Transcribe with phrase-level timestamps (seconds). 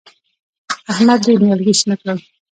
[0.91, 2.17] احمد ډېر نيالګي شنه کړل.